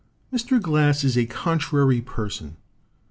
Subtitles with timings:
[0.33, 0.59] Mr.
[0.59, 2.57] Glass is a contrary person.